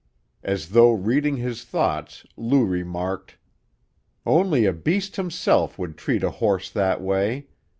As 0.41 0.69
though 0.69 0.93
reading 0.93 1.37
his 1.37 1.63
thoughts, 1.63 2.25
Lou 2.35 2.65
remarked: 2.65 3.37
"Only 4.25 4.65
a 4.65 4.73
beast 4.73 5.15
himself 5.15 5.77
would 5.77 5.95
treat 5.95 6.23
a 6.23 6.31
horse 6.31 6.71
that 6.71 7.03
way. 7.03 7.49